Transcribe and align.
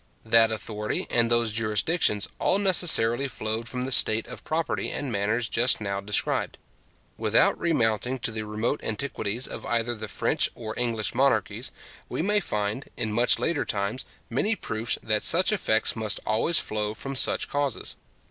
That 0.25 0.51
authority, 0.51 1.05
and 1.11 1.29
those 1.29 1.51
jurisdictions, 1.51 2.27
all 2.39 2.57
necessarily 2.57 3.27
flowed 3.27 3.69
from 3.69 3.85
the 3.85 3.91
state 3.91 4.25
of 4.27 4.43
property 4.43 4.89
and 4.89 5.11
manners 5.11 5.47
just 5.47 5.79
now 5.79 6.01
described. 6.01 6.57
Without 7.19 7.55
remounting 7.59 8.17
to 8.17 8.31
the 8.31 8.41
remote 8.47 8.83
antiquities 8.83 9.45
of 9.45 9.63
either 9.67 9.93
the 9.93 10.07
French 10.07 10.49
or 10.55 10.73
English 10.75 11.13
monarchies, 11.13 11.71
we 12.09 12.23
may 12.23 12.39
find, 12.39 12.89
in 12.97 13.13
much 13.13 13.37
later 13.37 13.63
times, 13.63 14.03
many 14.27 14.55
proofs 14.55 14.97
that 15.03 15.21
such 15.21 15.51
effects 15.51 15.95
must 15.95 16.19
always 16.25 16.57
flow 16.57 16.95
from 16.95 17.15
such 17.15 17.47
causes. 17.47 17.95